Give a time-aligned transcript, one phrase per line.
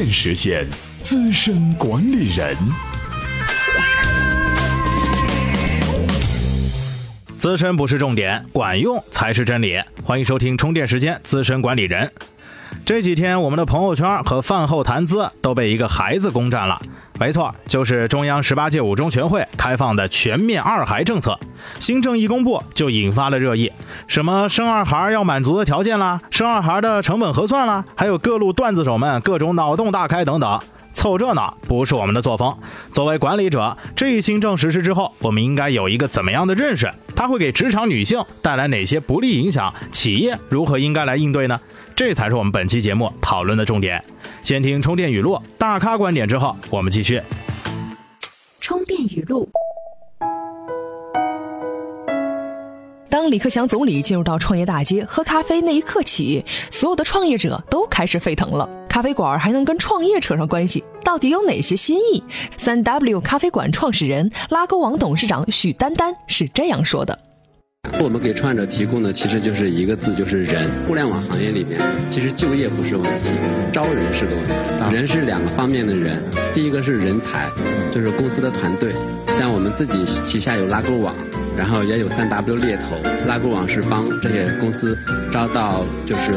[0.00, 2.56] 电实现资深管理人。
[7.38, 9.78] 资深不是重点，管用才是真理。
[10.02, 12.10] 欢迎收听充电时间资深管理人。
[12.86, 16.80] 这几天，我们的朋友圈和饭后谈资都被一个孩子攻占了。
[17.20, 21.38] 没错，就是中央十八届五中全会开放的全面二孩政策。
[21.78, 23.70] 新政一公布，就引发了热议。
[24.08, 30.58] 什么生二孩要满足的条件啦，生二孩的成本核算啦，还有各路段子手们各种脑洞大开等等。
[30.94, 32.56] 凑热闹不是我们的作风。
[32.92, 36.90] 作为管理者，这一新政实施之后，我们应该有一个怎么样的认识？
[37.14, 39.72] 它会给职场女性带来哪些不利影响？
[39.92, 41.60] 企业如何应该来应对呢？
[41.94, 44.02] 这才是我们本期节目讨论的重点。
[44.42, 47.20] 先听充电语录，大咖观点之后，我们继续。
[48.60, 49.48] 充电语录。
[53.08, 58.68] 当李克强总理进入到创业大街喝咖啡那一刻起，所有的创业者都开始沸腾了。
[58.88, 60.82] 咖啡馆还能跟创业扯上关系？
[61.04, 62.22] 到底有哪些新意？
[62.56, 67.18] 三 W 咖啡馆创始人、拉勾网董事长许丹丹是这样说的。
[68.02, 70.66] 我们给创业者提供的其实就是一个字，就是人。
[70.86, 71.78] 互联网行业里面，
[72.10, 73.28] 其实就业不是问题，
[73.70, 74.52] 招人是个问题。
[74.90, 76.18] 人是两个方面的人，
[76.54, 77.48] 第一个是人才，
[77.92, 78.92] 就是公司的团队。
[79.32, 81.14] 像我们自己旗下有拉勾网，
[81.56, 82.96] 然后也有三 W 猎头。
[83.26, 84.96] 拉勾网是帮这些公司
[85.32, 86.32] 招到就是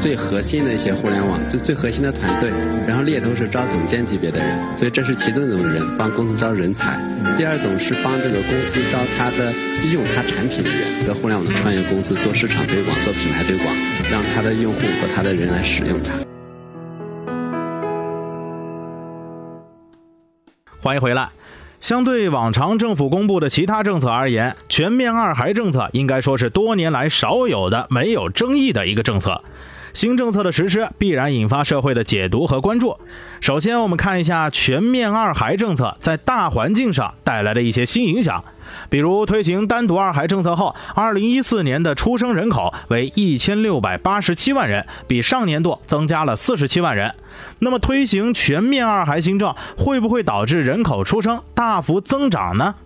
[0.00, 2.50] 最核心的一些互联网就最核心的团队，
[2.86, 4.58] 然后猎头是招总监级别的人。
[4.76, 6.98] 所以这是其中一种人，帮公司招人才。
[7.36, 9.52] 第二种是帮这个公司招他的
[9.92, 13.74] 用他产品的人，在互联网的创业公司做市场推广、做品牌推广，
[14.10, 16.31] 让他的用户和他的人来使用它。
[20.82, 21.28] 欢迎回来。
[21.78, 29.44] 相对往常政府公布的其他政策而言，全面二孩政策应该说是多年来少有的没有争议的一个政策。
[29.92, 32.98] 新政策的实施必然引发社会的解读和关注。
[33.40, 38.42] 首先，我们看一下全面二孩政策在大环境上带来的一些新影响。
[38.88, 47.14] 比如推行单独二孩政策后，二零一四年的出生人口为一千六百八十七万人，比上年度增加了四十七万人。
[47.58, 52.76] 那么推行全面二孩新政会不会导致人口出生大幅增长呢？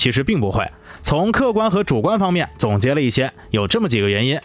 [0.00, 0.66] 其实并不会。
[1.02, 4.40] 从客观和主观方面总结了一些，有这么几个原因：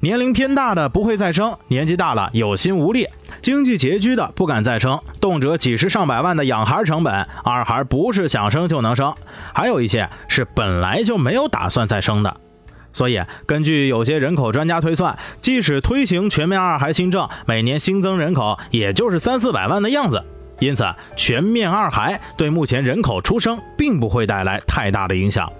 [0.00, 3.06] 年龄偏大的不会再生，年纪大了有心无力；
[3.40, 9.14] 经济拮据的不敢再生，动辄几十上百万的养孩成本，二孩不是想生就能生；
[9.54, 12.36] 还有一些是本来就没有打算再生的。
[12.92, 20.22] 所以，根据有些人口专家推算，即使推行全面二孩新政，每年新增人口也就是三四百万的样子。
[20.58, 20.84] 因此，
[21.16, 25.52] 全面二孩对目前人口出生并不会带来太大的影响。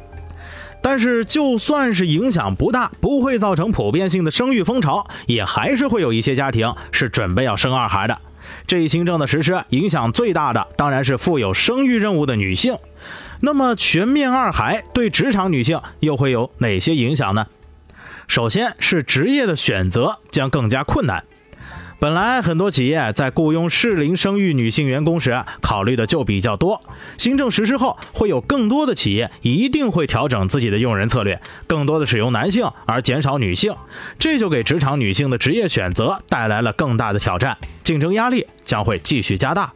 [0.80, 8.18] 但是，就算是影响不大，不会造成普遍性的生育风潮，也还是会有一些家庭是准备要生二孩的。
[8.66, 12.76] 这一新政的实施，影响最大的当然是负有生育任务的女性。
[13.40, 17.46] 那么，全面二孩对职场女性又会有哪些影响呢？
[18.26, 21.24] 首先是职业的选择将更加困难。
[22.00, 26.80] 本来很多企业在雇佣适龄生育女性员工时，考虑的就比较多。
[27.16, 33.74] 新政实施后，会有更多的企业一定会调整自己的用人策略，更多的使用男性而减少女性，
[34.16, 39.72] 这就给职场女性的职业选择带来了更大的挑战，竞争压力将会继续加大。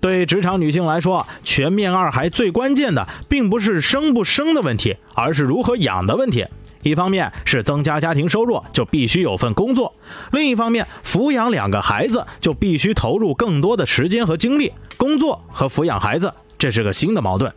[0.00, 6.46] 对职场女性来说，全面二孩最关键的并不是生不生的问题，而是如何养的问题。
[6.84, 9.92] 一方面是增加家庭收入，就必须有份工作；
[10.30, 14.72] 另一方面，抚养两个孩子就必须投入更多的时间和精力。
[14.96, 17.52] 工作和抚养孩子，这是个新的矛盾。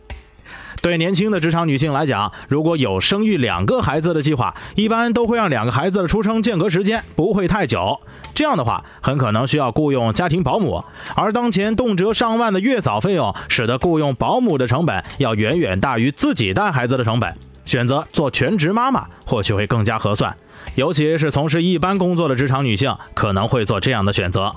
[0.80, 8.00] 对年轻的职场女性来讲，如果有生育两个孩子的计划，一般都会让两个孩子的出生间隔时间不会太久。
[8.32, 10.84] 这样的话，很可能需要雇佣家庭保姆，
[11.16, 17.34] 而当前动辄上万的月嫂费用，使得雇佣保姆的成本要远远大于自己带孩子的成本。
[17.68, 20.34] 选择做全职妈妈或许会更加合算，
[20.74, 24.50] 尤其是从事一般工作的职场女性可能会做这样的选择。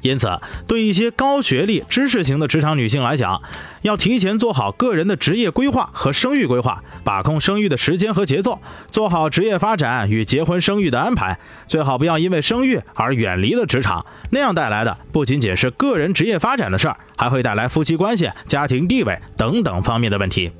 [0.00, 3.42] 因此，对一些高学历、知识型的职场女性来讲，
[3.82, 8.58] 要提前做好个人的职业规划和生育规划，把控生育的时间和节奏，
[8.90, 11.38] 做好职业发展与结婚生育的安排。
[11.66, 20.50] 最好不要因为生育而远离了职场，那样带来的不仅仅是个人职业发展的事儿，还会带来夫妻关系、家庭地位等等方面的问题。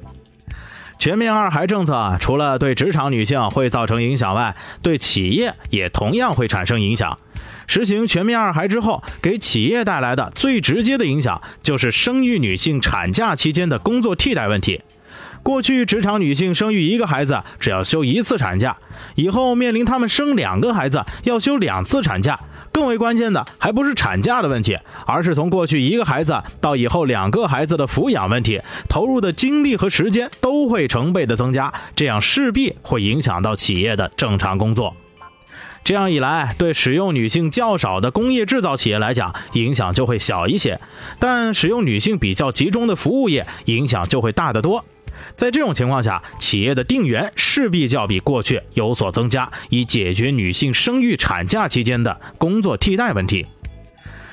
[1.01, 7.19] 全面二孩政策除了对职场女性会造成影响外，对企业也同样会产生影响。
[7.67, 14.83] 实行全面二孩之后，给企业带来的最直接的影响就是生育女性产假期间的工作替代问题。
[15.43, 18.77] 过去，职场女性生育一个孩子只要休一次产假，
[19.15, 22.39] 以后面临她们生两个孩子要休两次产假，
[22.73, 34.95] 更为关键的还不是产假的问题，而是从过去一个孩子到以后两个孩子的抚养问题，投入的精力和时间都会成倍的增加，这样势必会影响到企业的正常工作。
[35.83, 40.77] 这样一来，对使用女性较少的工业制造企业来讲，影响就会小一些；
[41.19, 44.85] 但使用女性比较集中的服务业，影响就会大得多。
[45.37, 53.47] 在这种情况下，企业的定员势必较比过去有所增加，以解决女性生育产假期间的工作替代问题。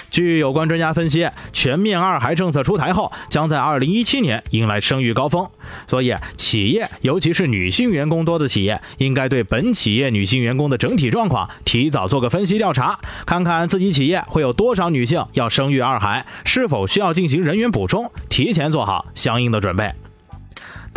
[0.10, 5.45] 据有关专家分析，全面二孩政策出台后，将在2017年迎来生育高峰。
[5.86, 19.92] 所以，企业尤其是女性员工多的企业，应该对本企业女性员工的整体状况提早做个分析调查，看看自己企业会有多少女性要生育二孩，是否需要进行人员补充，提前做好相应的准备。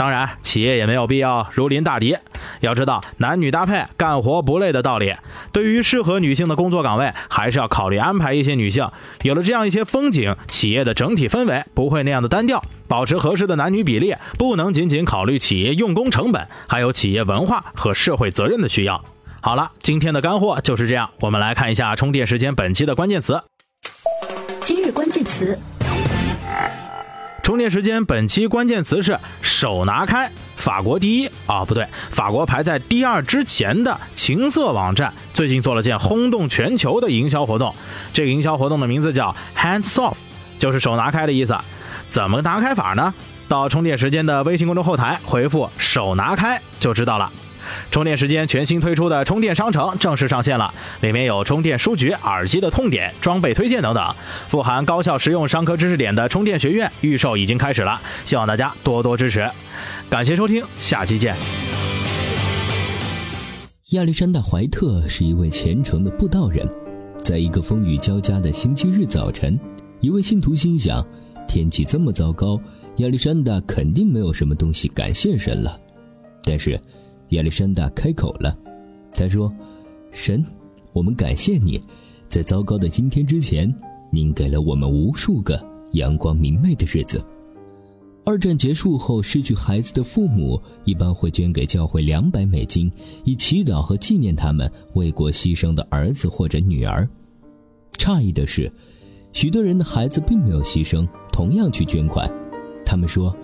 [0.00, 2.16] 当然，企业也没有必要如临大敌。
[2.60, 5.14] 要知道，男女搭配干活不累的道理。
[5.52, 8.88] 对于适合女性的工作岗位，还是要考虑安排一些女性。
[9.20, 12.64] 有了这样一些风景，企业的整体氛围不会那样的单调。
[12.88, 19.04] 保持合适的男女比例，不能仅仅考虑企业用工成本，还有企业文化和社会责任的需要。
[19.42, 21.10] 好了，今天的干货就是这样。
[21.20, 23.42] 我们来看一下充电时间本期的关键词。
[24.64, 25.58] 今日关键词。
[27.50, 37.74] 充电时间本期关键词是手拿开，法国第一啊，不对，法国排在第二之前的情色网站最近做了件轰动全球的营销活动。
[38.12, 40.14] 这个营销活动的名字叫 Hands Off，
[40.60, 41.58] 就是手拿开的意思。
[42.08, 43.12] 怎么拿开法呢？
[43.48, 47.32] 到充电时间的微信公众后台回复“手拿开”就知道了。
[47.90, 54.14] 充电时间全新推出的充电商城正式上线了，里面有充电书局、耳机的痛点、装备推荐等等，
[54.48, 59.48] 富含高效实用商科知识点的充电学院预售已经开始了，希望大家多多支持。
[60.08, 61.34] 感谢收听，下期见。
[63.90, 66.68] 亚历山大·怀特是一位虔诚的布道人，
[67.24, 69.58] 在一个风雨交加的星期日早晨，
[70.00, 71.04] 一位信徒心想：
[71.48, 72.60] 天气这么糟糕，
[72.98, 75.76] 亚历山大肯定没有什么东西感谢神了。
[76.44, 76.80] 但是。
[77.30, 78.56] 亚历山大开口了，
[79.12, 79.52] 他说
[80.10, 80.44] ：“神，
[80.92, 81.80] 我们感谢你，
[82.28, 83.72] 在糟糕的今天之前，
[84.10, 85.60] 您给了我们无数个
[85.92, 87.24] 阳光明媚的日子。
[88.24, 92.90] 二战结束后，失去孩子的父母一般会捐给教会两百美金，
[93.24, 97.08] 以祈祷和纪念他们为国牺牲的儿子或者女儿。
[97.92, 98.70] 诧异的是，
[99.32, 102.30] 许多人的孩子并没有牺牲，同样去捐款。
[102.84, 103.34] 他们说，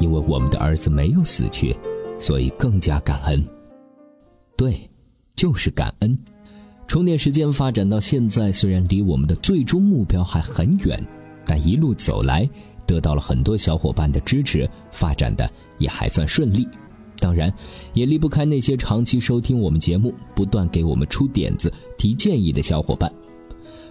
[0.00, 1.76] 因为我们的儿子没有死去。”
[2.18, 3.44] 所以更加感恩。
[4.56, 4.88] 对，
[5.36, 6.18] 就是感恩。
[6.86, 10.98] 充电时间发展到现在，虽然离我们的最终目标还很远，
[11.44, 12.48] 但一路走来，
[12.86, 15.48] 得到了很多小伙伴的支持，发展的
[15.78, 16.66] 也还算顺利。
[17.20, 17.52] 当然，
[17.92, 23.12] 也离不开那些长期收听我们节目、不断给我们出点子、提建议的小伙伴。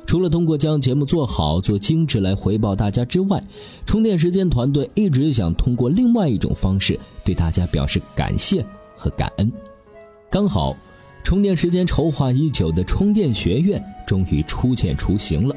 [0.07, 3.43] 除了通过将节目做好、做精致来回报大家之外，
[3.85, 8.65] 充电时间团队一直想通过另外一种方式对大家表示感谢
[8.95, 9.51] 和感恩。
[10.31, 10.73] 刚好，
[11.25, 15.53] 充电时间筹划已久的充电学院终于初见雏形了，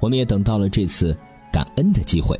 [0.00, 1.16] 我们也等到了这次
[1.50, 2.38] 感恩的机会。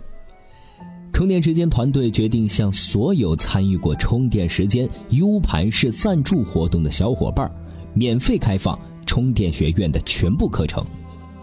[1.14, 7.50] 充电时间团队决定向所有参与过充电时间 U 盘式赞助活动的小伙伴，
[7.94, 10.84] 免费开放充电学院的全部课程。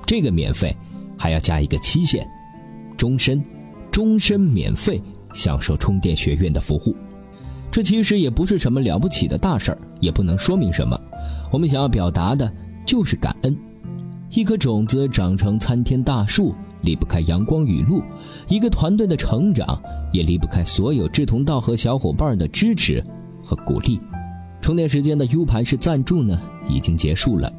[0.05, 0.75] 这个免费，
[1.17, 2.27] 还要加一个期限，
[2.97, 3.43] 终身，
[3.91, 5.01] 终身免费
[5.33, 6.95] 享受充电学院的服务。
[7.71, 10.97] 这其实也不是什么了不起的大事儿，也不能说明什么。
[11.51, 12.49] 我们想要表达的
[12.85, 13.57] 就是感恩。
[14.31, 18.01] 一颗种子长成参天大树，离不开阳光雨露；
[18.47, 19.81] 一个团队的成长，
[20.13, 23.03] 也离不开所有志同道合小伙伴的支持
[23.43, 23.99] 和鼓励。
[24.61, 27.51] 充电时间的 U 盘式赞助呢，已经结束了。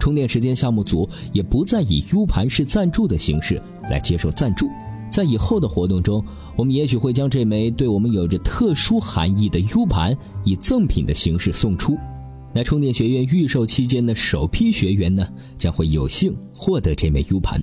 [0.00, 4.66] 充电时间项目组也不再以 U 盘式赞助的形式来接受赞助，
[5.12, 6.24] 在以后的活动中，
[6.56, 11.96] 我们也许会将这枚对我们有着特殊含义的 U 盘以赠品的形式送出。
[12.52, 15.24] 那充电学院预售期间的首批学员呢，
[15.56, 17.62] 将会有幸获得这枚 U 盘。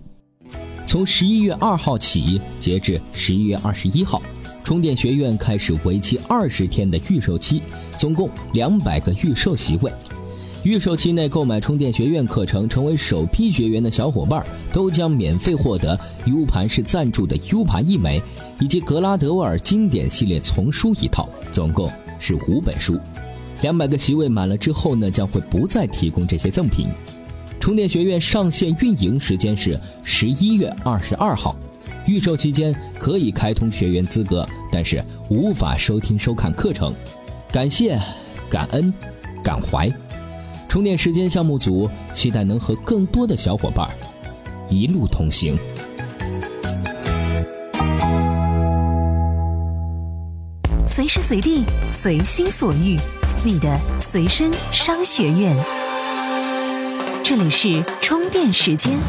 [0.85, 4.21] 从十一月二号起，截至十一月二十一号，
[4.63, 7.61] 充电学院开始为期二十天的预售期，
[7.97, 9.91] 总共两百个预售席位。
[10.63, 18.21] 预售期内购买充电学院课程成为首批学员的小伙伴，都将免费获得 U 盘式赞助的 U 盘一枚，
[18.59, 22.99] 以及格拉德沃尔经典系列丛书一套，总共是五本书。
[23.61, 26.87] 两百个席位满了之后呢，将会不再提供这些赠品。
[27.59, 31.55] 充电学院上线运营时间是十一月二十二号，
[32.05, 36.93] 预售期间可以开通学员资格，但是无法收听收看课程。
[37.51, 37.97] 感谢，
[38.49, 38.93] 感恩，
[39.43, 39.89] 感怀。
[40.77, 43.89] 充电时间项目组期待能和更多的小伙伴
[44.69, 45.57] 一路同行。
[50.85, 52.95] 随时随地，随心所欲，
[53.43, 55.57] 你的随身商学院。
[57.23, 58.99] 这里是充电时间。